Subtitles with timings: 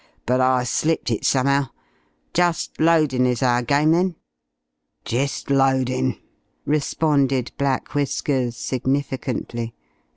[0.25, 1.67] But I slipped it somehow.
[2.33, 4.15] Just loadin' is our game, then?"
[5.05, 6.17] "Jist loadin',"
[6.65, 9.75] responded Black Whiskers significantly.